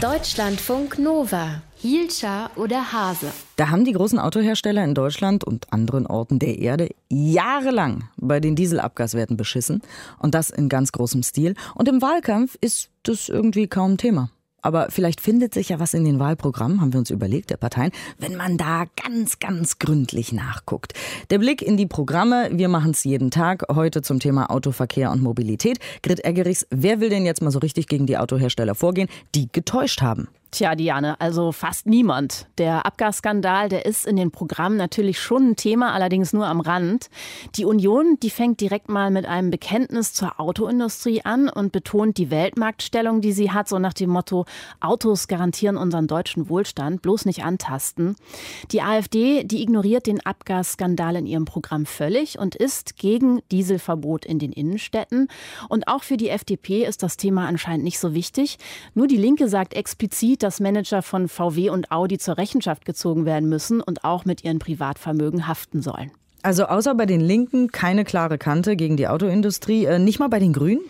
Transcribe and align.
Deutschlandfunk 0.00 0.98
Nova. 0.98 1.62
Hielscher 1.76 2.50
oder 2.56 2.92
Hase? 2.92 3.30
Da 3.56 3.70
haben 3.70 3.84
die 3.84 3.92
großen 3.92 4.18
Autohersteller 4.18 4.82
in 4.82 4.94
Deutschland 4.94 5.44
und 5.44 5.72
anderen 5.72 6.06
Orten 6.06 6.38
der 6.38 6.58
Erde 6.58 6.88
jahrelang 7.08 8.08
bei 8.16 8.40
den 8.40 8.56
Dieselabgaswerten 8.56 9.36
beschissen. 9.36 9.82
Und 10.18 10.34
das 10.34 10.50
in 10.50 10.68
ganz 10.68 10.92
großem 10.92 11.22
Stil. 11.22 11.54
Und 11.74 11.88
im 11.88 12.02
Wahlkampf 12.02 12.56
ist 12.60 12.90
das 13.04 13.28
irgendwie 13.28 13.68
kaum 13.68 13.96
Thema. 13.96 14.30
Aber 14.64 14.86
vielleicht 14.90 15.20
findet 15.20 15.52
sich 15.52 15.68
ja 15.68 15.78
was 15.78 15.92
in 15.92 16.06
den 16.06 16.18
Wahlprogrammen, 16.18 16.80
haben 16.80 16.94
wir 16.94 16.98
uns 16.98 17.10
überlegt, 17.10 17.50
der 17.50 17.58
Parteien, 17.58 17.92
wenn 18.18 18.34
man 18.34 18.56
da 18.56 18.86
ganz, 18.96 19.38
ganz 19.38 19.78
gründlich 19.78 20.32
nachguckt. 20.32 20.94
Der 21.28 21.38
Blick 21.38 21.60
in 21.60 21.76
die 21.76 21.86
Programme, 21.86 22.48
wir 22.50 22.68
machen 22.68 22.92
es 22.92 23.04
jeden 23.04 23.30
Tag, 23.30 23.64
heute 23.70 24.00
zum 24.00 24.20
Thema 24.20 24.50
Autoverkehr 24.50 25.10
und 25.10 25.22
Mobilität. 25.22 25.78
Grit 26.02 26.24
Eggerichs, 26.24 26.66
wer 26.70 27.00
will 27.00 27.10
denn 27.10 27.26
jetzt 27.26 27.42
mal 27.42 27.50
so 27.50 27.58
richtig 27.58 27.88
gegen 27.88 28.06
die 28.06 28.16
Autohersteller 28.16 28.74
vorgehen, 28.74 29.08
die 29.34 29.48
getäuscht 29.52 30.00
haben? 30.00 30.28
Tja, 30.54 30.76
Diane, 30.76 31.20
also 31.20 31.50
fast 31.50 31.86
niemand. 31.86 32.46
Der 32.58 32.86
Abgasskandal, 32.86 33.68
der 33.68 33.86
ist 33.86 34.06
in 34.06 34.14
den 34.14 34.30
Programmen 34.30 34.76
natürlich 34.76 35.18
schon 35.20 35.50
ein 35.50 35.56
Thema, 35.56 35.92
allerdings 35.92 36.32
nur 36.32 36.46
am 36.46 36.60
Rand. 36.60 37.10
Die 37.56 37.64
Union, 37.64 38.18
die 38.22 38.30
fängt 38.30 38.60
direkt 38.60 38.88
mal 38.88 39.10
mit 39.10 39.26
einem 39.26 39.50
Bekenntnis 39.50 40.12
zur 40.12 40.38
Autoindustrie 40.38 41.22
an 41.24 41.48
und 41.48 41.72
betont 41.72 42.18
die 42.18 42.30
Weltmarktstellung, 42.30 43.20
die 43.20 43.32
sie 43.32 43.50
hat, 43.50 43.68
so 43.68 43.80
nach 43.80 43.94
dem 43.94 44.10
Motto, 44.10 44.44
Autos 44.78 45.26
garantieren 45.26 45.76
unseren 45.76 46.06
deutschen 46.06 46.48
Wohlstand, 46.48 47.02
bloß 47.02 47.24
nicht 47.24 47.42
antasten. 47.42 48.14
Die 48.70 48.80
AfD, 48.80 49.42
die 49.42 49.60
ignoriert 49.60 50.06
den 50.06 50.24
Abgasskandal 50.24 51.16
in 51.16 51.26
ihrem 51.26 51.46
Programm 51.46 51.84
völlig 51.84 52.38
und 52.38 52.54
ist 52.54 52.96
gegen 52.96 53.40
Dieselverbot 53.50 54.24
in 54.24 54.38
den 54.38 54.52
Innenstädten. 54.52 55.26
Und 55.68 55.88
auch 55.88 56.04
für 56.04 56.16
die 56.16 56.28
FDP 56.28 56.84
ist 56.84 57.02
das 57.02 57.16
Thema 57.16 57.48
anscheinend 57.48 57.82
nicht 57.82 57.98
so 57.98 58.14
wichtig. 58.14 58.58
Nur 58.94 59.08
die 59.08 59.16
Linke 59.16 59.48
sagt 59.48 59.74
explizit, 59.74 60.43
dass 60.44 60.60
Manager 60.60 61.02
von 61.02 61.28
VW 61.28 61.70
und 61.70 61.90
Audi 61.90 62.18
zur 62.18 62.38
Rechenschaft 62.38 62.84
gezogen 62.84 63.24
werden 63.24 63.48
müssen 63.48 63.80
und 63.80 64.04
auch 64.04 64.24
mit 64.24 64.44
ihren 64.44 64.58
Privatvermögen 64.58 65.48
haften 65.48 65.82
sollen. 65.82 66.12
Also 66.42 66.66
außer 66.66 66.94
bei 66.94 67.06
den 67.06 67.22
Linken 67.22 67.72
keine 67.72 68.04
klare 68.04 68.36
Kante 68.36 68.76
gegen 68.76 68.98
die 68.98 69.08
Autoindustrie, 69.08 69.86
äh, 69.86 69.98
nicht 69.98 70.18
mal 70.18 70.28
bei 70.28 70.38
den 70.38 70.52
Grünen? 70.52 70.82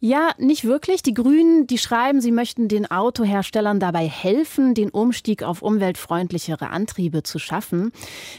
Ja, 0.00 0.30
nicht 0.38 0.64
wirklich. 0.64 1.02
Die 1.02 1.14
Grünen, 1.14 1.66
die 1.66 1.78
schreiben, 1.78 2.20
sie 2.20 2.30
möchten 2.30 2.68
den 2.68 2.88
Autoherstellern 2.88 3.80
dabei 3.80 4.06
helfen, 4.08 4.74
den 4.74 4.90
Umstieg 4.90 5.42
auf 5.42 5.62
umweltfreundlichere 5.62 6.70
Antriebe 6.70 7.24
zu 7.24 7.38
schaffen. 7.40 7.90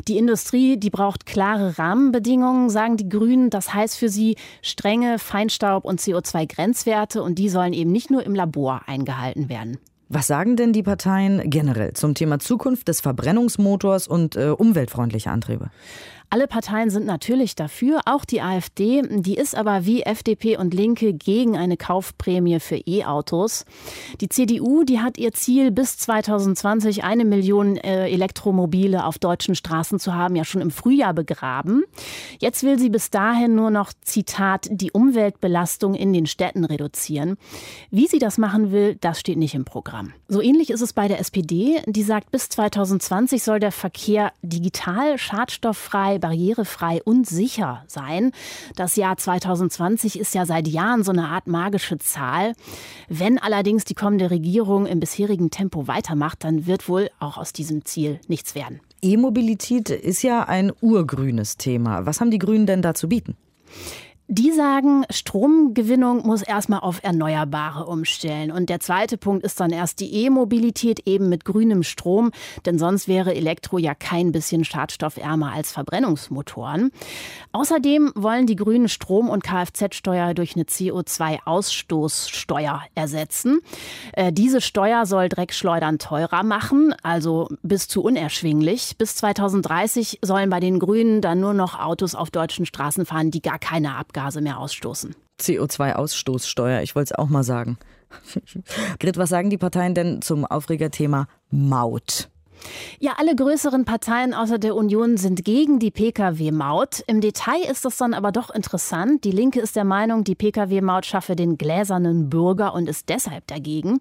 Die 0.07 0.17
Industrie, 0.17 0.77
die 0.77 0.89
braucht 0.89 1.25
klare 1.25 1.77
Rahmenbedingungen, 1.77 2.69
sagen 2.69 2.95
die 2.95 3.09
Grünen. 3.09 3.49
Das 3.49 3.73
heißt 3.73 3.97
für 3.97 4.09
sie 4.09 4.35
strenge 4.61 5.19
Feinstaub- 5.19 5.85
und 5.85 5.99
CO2-Grenzwerte 5.99 7.21
und 7.21 7.39
die 7.39 7.49
sollen 7.49 7.73
eben 7.73 7.91
nicht 7.91 8.09
nur 8.09 8.25
im 8.25 8.35
Labor 8.35 8.83
eingehalten 8.87 9.49
werden. 9.49 9.79
Was 10.11 10.25
sagen 10.25 10.55
denn 10.55 10.73
die 10.73 10.81
Parteien 10.81 11.51
generell 11.51 11.93
zum 11.93 12.15
Thema 12.15 12.39
Zukunft 12.39 12.87
des 12.87 12.99
Verbrennungsmotors 12.99 14.07
und 14.07 14.35
äh, 14.35 14.49
umweltfreundliche 14.49 15.29
Antriebe? 15.29 15.69
Alle 16.31 16.45
Parteien 16.45 16.91
sind 16.91 17.07
natürlich 17.07 17.55
dafür, 17.55 18.01
auch 18.05 18.23
die 18.23 18.41
AfD. 18.41 19.01
Die 19.01 19.33
ist 19.33 19.55
aber 19.55 19.87
wie 19.87 20.03
FDP 20.03 20.57
und 20.57 20.75
Linke 20.75 21.13
gegen 21.13 21.57
eine 21.57 21.75
Kaufprämie 21.75 22.59
für 22.59 22.75
E-Autos. 22.75 23.65
Die 24.21 24.29
CDU, 24.29 24.83
die 24.83 24.99
hat 24.99 25.17
ihr 25.17 25.31
Ziel, 25.31 25.71
bis 25.71 25.97
2020 25.97 27.03
eine 27.03 27.25
Million 27.25 27.77
äh, 27.77 28.07
Elektromobile 28.09 29.05
auf 29.05 29.17
deutschen 29.17 29.55
Straßen 29.55 29.97
zu 29.97 30.13
haben, 30.13 30.35
ja 30.35 30.45
schon 30.45 30.61
im 30.61 30.69
Frühjahr 30.69 31.15
begraben. 31.15 31.83
Jetzt 32.39 32.61
will 32.61 32.77
sie 32.77 32.89
bis 32.89 33.09
dahin 33.09 33.55
nur 33.55 33.71
noch, 33.71 33.91
Zitat, 34.01 34.67
die 34.69 34.91
Umweltbelastung 34.91 35.95
in 35.95 36.13
den 36.13 36.27
Städten 36.27 36.63
reduzieren. 36.63 37.37
Wie 37.89 38.05
sie 38.05 38.19
das 38.19 38.37
machen 38.37 38.71
will, 38.71 38.97
das 39.01 39.19
steht 39.19 39.39
nicht 39.39 39.55
im 39.55 39.65
Programm. 39.65 39.98
So 40.27 40.41
ähnlich 40.41 40.69
ist 40.69 40.81
es 40.81 40.93
bei 40.93 41.07
der 41.07 41.19
SPD. 41.19 41.81
Die 41.85 42.03
sagt, 42.03 42.31
bis 42.31 42.49
2020 42.49 43.43
soll 43.43 43.59
der 43.59 43.71
Verkehr 43.71 44.31
digital, 44.41 45.17
schadstofffrei, 45.17 46.19
barrierefrei 46.19 47.01
und 47.03 47.27
sicher 47.27 47.83
sein. 47.87 48.31
Das 48.75 48.95
Jahr 48.95 49.17
2020 49.17 50.19
ist 50.19 50.35
ja 50.35 50.45
seit 50.45 50.67
Jahren 50.67 51.03
so 51.03 51.11
eine 51.11 51.27
Art 51.27 51.47
magische 51.47 51.97
Zahl. 51.97 52.53
Wenn 53.07 53.37
allerdings 53.37 53.85
die 53.85 53.95
kommende 53.95 54.31
Regierung 54.31 54.85
im 54.85 54.99
bisherigen 54.99 55.51
Tempo 55.51 55.87
weitermacht, 55.87 56.43
dann 56.43 56.65
wird 56.65 56.87
wohl 56.87 57.09
auch 57.19 57.37
aus 57.37 57.53
diesem 57.53 57.85
Ziel 57.85 58.19
nichts 58.27 58.55
werden. 58.55 58.81
E-Mobilität 59.01 59.89
ist 59.89 60.23
ja 60.23 60.43
ein 60.43 60.71
urgrünes 60.81 61.57
Thema. 61.57 62.05
Was 62.05 62.19
haben 62.19 62.31
die 62.31 62.39
Grünen 62.39 62.65
denn 62.65 62.81
da 62.81 62.93
zu 62.93 63.07
bieten? 63.07 63.37
Die 64.31 64.51
sagen, 64.51 65.05
Stromgewinnung 65.09 66.23
muss 66.23 66.43
erstmal 66.43 66.81
auf 66.81 67.03
Erneuerbare 67.03 67.87
umstellen. 67.87 68.51
Und 68.51 68.69
der 68.69 68.79
zweite 68.79 69.17
Punkt 69.17 69.43
ist 69.43 69.59
dann 69.59 69.71
erst 69.71 70.01
die 70.01 70.23
E-Mobilität 70.23 71.07
eben 71.07 71.29
mit 71.29 71.45
grünem 71.45 71.81
Strom, 71.81 72.29
denn 72.63 72.77
sonst 72.77 73.07
wäre 73.07 73.33
Elektro 73.33 73.79
ja 73.79 73.95
kein 73.95 74.31
bisschen 74.31 74.65
schadstoffärmer 74.65 75.51
als 75.51 75.71
Verbrennungsmotoren. 75.71 76.91
Außerdem 77.53 78.11
wollen 78.13 78.45
die 78.45 78.55
Grünen 78.55 78.87
Strom- 78.87 79.29
und 79.29 79.43
Kfz-Steuer 79.43 80.35
durch 80.35 80.55
eine 80.55 80.65
CO2-Ausstoßsteuer 80.65 82.81
ersetzen. 82.93 83.61
Äh, 84.13 84.31
diese 84.31 84.61
Steuer 84.61 85.07
soll 85.07 85.29
Dreckschleudern 85.29 85.97
teurer 85.97 86.43
machen, 86.43 86.93
also 87.01 87.47
bis 87.63 87.87
zu 87.87 88.03
unerschwinglich. 88.03 88.95
Bis 88.99 89.15
2030 89.15 90.19
sollen 90.21 90.51
bei 90.51 90.59
den 90.59 90.77
Grünen 90.77 91.21
dann 91.21 91.39
nur 91.39 91.55
noch 91.55 91.79
Autos 91.79 92.13
auf 92.13 92.29
deutschen 92.29 92.67
Straßen 92.67 93.07
fahren, 93.07 93.31
die 93.31 93.41
gar 93.41 93.57
keine 93.57 93.95
Abgaben 93.95 94.18
Abgase 94.19 94.41
mehr 94.41 94.59
ausstoßen. 94.59 95.15
CO2-Ausstoßsteuer, 95.39 96.81
ich 96.81 96.95
wollte 96.95 97.13
es 97.13 97.17
auch 97.17 97.29
mal 97.29 97.43
sagen. 97.43 97.77
Grit, 98.99 99.17
was 99.17 99.29
sagen 99.29 99.49
die 99.49 99.57
Parteien 99.57 99.95
denn 99.95 100.21
zum 100.21 100.45
Aufregerthema 100.45 101.27
Maut? 101.49 102.29
Ja, 102.99 103.13
alle 103.17 103.35
größeren 103.35 103.85
Parteien 103.85 104.33
außer 104.33 104.59
der 104.59 104.75
Union 104.75 105.17
sind 105.17 105.45
gegen 105.45 105.79
die 105.79 105.91
Pkw-Maut. 105.91 107.03
Im 107.07 107.21
Detail 107.21 107.63
ist 107.69 107.85
das 107.85 107.97
dann 107.97 108.13
aber 108.13 108.31
doch 108.31 108.49
interessant. 108.49 109.23
Die 109.23 109.31
Linke 109.31 109.59
ist 109.59 109.75
der 109.75 109.85
Meinung, 109.85 110.23
die 110.23 110.35
Pkw-Maut 110.35 111.05
schaffe 111.05 111.35
den 111.35 111.57
gläsernen 111.57 112.29
Bürger 112.29 112.73
und 112.73 112.89
ist 112.89 113.09
deshalb 113.09 113.47
dagegen. 113.47 113.99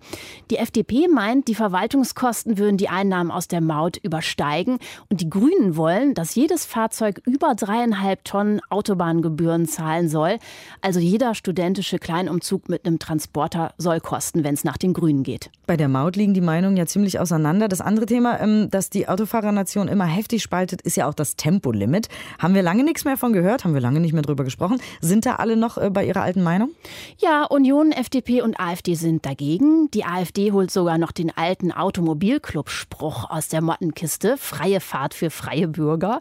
Die 0.51 0.57
FDP 0.57 1.09
meint, 1.09 1.49
die 1.49 1.55
Verwaltungskosten 1.55 2.59
würden 2.59 2.77
die 2.77 2.89
Einnahmen 2.89 3.31
aus 3.31 3.49
der 3.49 3.61
Maut 3.61 3.97
übersteigen. 3.99 4.79
Und 5.09 5.21
die 5.21 5.31
Grünen 5.31 5.77
wollen, 5.77 6.15
dass 6.15 6.35
jedes 6.35 6.65
Fahrzeug 6.65 7.21
über 7.25 7.55
dreieinhalb 7.55 8.25
Tonnen 8.25 8.61
Autobahngebühren 8.71 9.67
zahlen 9.67 10.09
soll. 10.09 10.39
Also 10.81 11.01
jeder 11.01 11.35
studentische 11.35 11.99
Kleinumzug 11.99 12.69
mit 12.69 12.87
einem 12.87 12.99
Transporter 12.99 13.75
soll 13.79 14.01
kosten, 14.01 14.45
wenn 14.45 14.55
es 14.55 14.65
nach 14.65 14.77
den 14.77 14.93
Grünen 14.93 15.23
geht. 15.23 15.51
Bei 15.67 15.77
der 15.77 15.89
Maut 15.89 16.17
liegen 16.17 16.35
die 16.35 16.41
Meinungen 16.41 16.77
ja 16.77 16.87
ziemlich 16.87 17.21
auseinander. 17.21 17.69
Das 17.69 17.81
andere 17.81 18.07
Thema, 18.07 18.39
ähm, 18.49 18.71
das 18.71 18.91
die 18.91 19.09
Autofahrernation 19.09 19.89
immer 19.89 20.07
heftig 20.07 20.43
spaltet, 20.43 20.83
ist 20.83 20.97
ja 20.97 21.09
auch 21.09 21.15
das 21.15 21.37
Tempolimit. 21.37 22.09
Haben 22.39 22.55
wir 22.55 22.63
lange 22.63 22.85
nichts 22.85 23.05
mehr 23.05 23.17
von 23.17 23.33
gehört, 23.33 23.65
haben 23.65 23.75
wir 23.75 23.81
lange 23.81 24.01
nicht 24.01 24.13
mehr 24.13 24.23
drüber 24.23 24.45
gesprochen. 24.45 24.81
Sind 25.01 25.27
da 25.27 25.37
alle 25.37 25.57
noch 25.57 25.79
äh, 25.79 25.91
bei 25.91 26.05
ihrer 26.05 26.23
alten 26.23 26.43
Meinung? 26.43 26.71
Ja, 27.19 27.45
Union, 27.45 27.93
FDP 27.93 28.43
und 28.43 28.59
AfD 28.59 28.95
sind 28.95 29.27
dagegen. 29.27 29.91
Die 29.93 30.05
AfD 30.05 30.53
holt 30.53 30.71
sogar 30.71 30.99
noch 30.99 31.13
den 31.13 31.37
alten 31.37 31.73
Automobilclub-Spruch 31.73 33.31
aus 33.31 33.49
der 33.49 33.63
Mottenkiste. 33.63 34.37
Freie 34.37 34.81
Fahrt 34.81 35.15
für 35.15 35.31
freie 35.31 35.69
Bürger. 35.69 36.21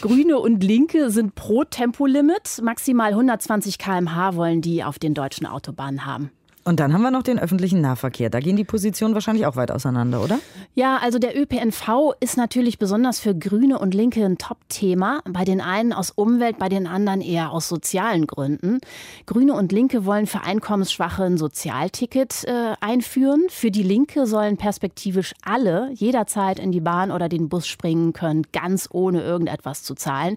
Grüne 0.00 0.38
und 0.38 0.62
Linke 0.62 1.10
sind 1.10 1.34
pro 1.34 1.64
Tempolimit. 1.64 2.60
Maximal 2.62 3.10
120 3.10 3.78
km/h 3.78 4.36
wollen 4.36 4.60
die 4.60 4.84
auf 4.84 4.98
den 4.98 5.14
deutschen 5.14 5.46
Autobahnen 5.46 6.06
haben. 6.06 6.30
Und 6.66 6.80
dann 6.80 6.92
haben 6.92 7.02
wir 7.02 7.12
noch 7.12 7.22
den 7.22 7.38
öffentlichen 7.38 7.80
Nahverkehr. 7.80 8.28
Da 8.28 8.40
gehen 8.40 8.56
die 8.56 8.64
Positionen 8.64 9.14
wahrscheinlich 9.14 9.46
auch 9.46 9.54
weit 9.54 9.70
auseinander, 9.70 10.20
oder? 10.20 10.40
Ja, 10.74 10.96
also 10.96 11.20
der 11.20 11.40
ÖPNV 11.40 12.14
ist 12.18 12.36
natürlich 12.36 12.80
besonders 12.80 13.20
für 13.20 13.36
Grüne 13.36 13.78
und 13.78 13.94
Linke 13.94 14.24
ein 14.24 14.36
Top-Thema. 14.36 15.20
Bei 15.30 15.44
den 15.44 15.60
einen 15.60 15.92
aus 15.92 16.10
Umwelt, 16.10 16.58
bei 16.58 16.68
den 16.68 16.88
anderen 16.88 17.20
eher 17.20 17.52
aus 17.52 17.68
sozialen 17.68 18.26
Gründen. 18.26 18.80
Grüne 19.26 19.54
und 19.54 19.70
Linke 19.70 20.04
wollen 20.06 20.26
für 20.26 20.40
Einkommensschwache 20.42 21.22
ein 21.22 21.38
Sozialticket 21.38 22.42
äh, 22.48 22.74
einführen. 22.80 23.44
Für 23.48 23.70
die 23.70 23.84
Linke 23.84 24.26
sollen 24.26 24.56
perspektivisch 24.56 25.34
alle 25.44 25.92
jederzeit 25.94 26.58
in 26.58 26.72
die 26.72 26.80
Bahn 26.80 27.12
oder 27.12 27.28
den 27.28 27.48
Bus 27.48 27.68
springen 27.68 28.12
können, 28.12 28.42
ganz 28.52 28.88
ohne 28.90 29.22
irgendetwas 29.22 29.84
zu 29.84 29.94
zahlen. 29.94 30.36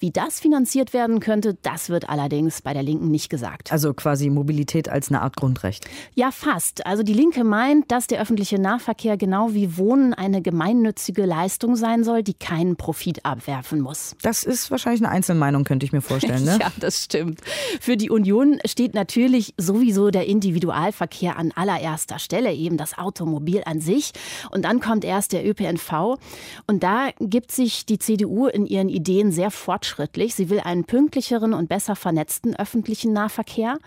Wie 0.00 0.10
das 0.10 0.40
finanziert 0.40 0.92
werden 0.92 1.20
könnte, 1.20 1.56
das 1.62 1.88
wird 1.88 2.08
allerdings 2.08 2.62
bei 2.62 2.72
der 2.74 2.82
Linken 2.82 3.12
nicht 3.12 3.30
gesagt. 3.30 3.70
Also 3.70 3.94
quasi 3.94 4.28
Mobilität 4.28 4.88
als 4.88 5.08
eine 5.08 5.22
Art 5.22 5.36
Grundrecht. 5.36 5.67
Ja, 6.14 6.30
fast. 6.30 6.86
Also 6.86 7.02
die 7.02 7.12
Linke 7.12 7.44
meint, 7.44 7.90
dass 7.90 8.06
der 8.06 8.20
öffentliche 8.20 8.58
Nahverkehr 8.58 9.16
genau 9.16 9.54
wie 9.54 9.76
Wohnen 9.76 10.14
eine 10.14 10.42
gemeinnützige 10.42 11.24
Leistung 11.24 11.76
sein 11.76 12.04
soll, 12.04 12.22
die 12.22 12.34
keinen 12.34 12.76
Profit 12.76 13.24
abwerfen 13.24 13.80
muss. 13.80 14.16
Das 14.22 14.44
ist 14.44 14.70
wahrscheinlich 14.70 15.02
eine 15.02 15.10
Einzelmeinung, 15.10 15.64
könnte 15.64 15.84
ich 15.86 15.92
mir 15.92 16.00
vorstellen. 16.00 16.44
Ne? 16.44 16.58
ja, 16.60 16.72
das 16.80 17.04
stimmt. 17.04 17.40
Für 17.80 17.96
die 17.96 18.10
Union 18.10 18.58
steht 18.64 18.94
natürlich 18.94 19.54
sowieso 19.56 20.10
der 20.10 20.26
Individualverkehr 20.26 21.36
an 21.36 21.52
allererster 21.54 22.18
Stelle, 22.18 22.52
eben 22.52 22.76
das 22.76 22.96
Automobil 22.96 23.62
an 23.64 23.80
sich. 23.80 24.12
Und 24.50 24.64
dann 24.64 24.80
kommt 24.80 25.04
erst 25.04 25.32
der 25.32 25.46
ÖPNV. 25.46 26.18
Und 26.66 26.82
da 26.82 27.10
gibt 27.20 27.52
sich 27.52 27.86
die 27.86 27.98
CDU 27.98 28.46
in 28.46 28.66
ihren 28.66 28.88
Ideen 28.88 29.32
sehr 29.32 29.50
fortschrittlich. 29.50 30.34
Sie 30.34 30.50
will 30.50 30.60
einen 30.60 30.84
pünktlicheren 30.84 31.54
und 31.54 31.68
besser 31.68 31.96
vernetzten 31.96 32.56
öffentlichen 32.56 33.12
Nahverkehr. 33.12 33.78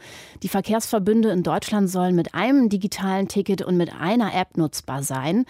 Die 0.43 0.49
Verkehrsverbünde 0.49 1.29
in 1.29 1.43
Deutschland 1.43 1.70
sollen 1.87 2.15
mit 2.15 2.35
einem 2.35 2.69
digitalen 2.69 3.27
Ticket 3.27 3.61
und 3.61 3.77
mit 3.77 3.93
einer 3.93 4.33
App 4.33 4.57
nutzbar 4.57 5.03
sein. 5.03 5.45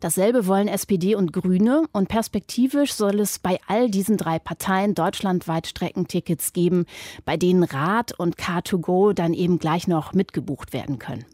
Dasselbe 0.00 0.46
wollen 0.46 0.68
SPD 0.68 1.14
und 1.14 1.32
Grüne. 1.32 1.84
Und 1.92 2.08
perspektivisch 2.08 2.92
soll 2.94 3.20
es 3.20 3.38
bei 3.38 3.58
all 3.66 3.90
diesen 3.90 4.16
drei 4.16 4.38
Parteien 4.38 4.94
deutschlandweit 4.94 5.66
Streckentickets 5.66 6.52
geben, 6.52 6.86
bei 7.24 7.36
denen 7.36 7.64
Rad 7.64 8.12
und 8.18 8.36
Car2Go 8.36 9.12
dann 9.12 9.34
eben 9.34 9.58
gleich 9.58 9.88
noch 9.88 10.12
mitgebucht 10.12 10.72
werden 10.72 10.98
können. 10.98 11.24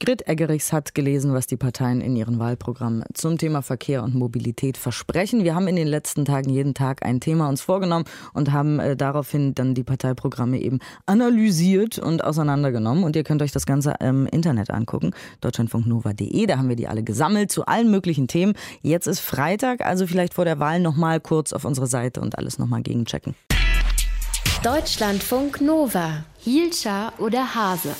Grit 0.00 0.26
Eggerichs 0.26 0.72
hat 0.72 0.94
gelesen, 0.94 1.32
was 1.32 1.46
die 1.46 1.56
Parteien 1.56 2.00
in 2.00 2.16
ihren 2.16 2.40
Wahlprogrammen 2.40 3.04
zum 3.14 3.38
Thema 3.38 3.62
Verkehr 3.62 4.02
und 4.02 4.14
Mobilität 4.14 4.76
versprechen. 4.76 5.44
Wir 5.44 5.54
haben 5.54 5.68
in 5.68 5.76
den 5.76 5.86
letzten 5.86 6.24
Tagen 6.24 6.50
jeden 6.50 6.74
Tag 6.74 7.04
ein 7.04 7.20
Thema 7.20 7.48
uns 7.48 7.62
vorgenommen 7.62 8.04
und 8.32 8.50
haben 8.50 8.80
äh, 8.80 8.96
daraufhin 8.96 9.54
dann 9.54 9.74
die 9.74 9.84
Parteiprogramme 9.84 10.60
eben 10.60 10.80
analysiert 11.06 12.00
und 12.00 12.24
auseinandergenommen. 12.24 13.04
Und 13.04 13.14
ihr 13.14 13.22
könnt 13.22 13.40
euch 13.40 13.52
das 13.52 13.66
Ganze 13.66 13.94
im 14.00 14.26
Internet 14.26 14.70
angucken, 14.70 15.12
deutschlandfunknova.de. 15.40 16.46
Da 16.46 16.58
haben 16.58 16.68
wir 16.68 16.76
die 16.76 16.88
alle 16.88 17.04
gesammelt 17.04 17.52
zu 17.52 17.64
allen 17.66 17.88
möglichen 17.90 18.26
Themen. 18.26 18.54
Jetzt 18.82 19.06
ist 19.06 19.20
Freitag, 19.20 19.86
also 19.86 20.08
vielleicht 20.08 20.34
vor 20.34 20.44
der 20.44 20.58
Wahl 20.58 20.80
noch 20.80 20.96
mal 20.96 21.20
kurz 21.20 21.52
auf 21.52 21.64
unsere 21.64 21.86
Seite 21.86 22.20
und 22.20 22.36
alles 22.36 22.58
noch 22.58 22.66
mal 22.66 22.82
gegenchecken. 22.82 23.36
Deutschlandfunk 24.64 25.60
Nova, 25.60 26.24
Hielscher 26.38 27.12
oder 27.18 27.54
Hase. 27.54 27.94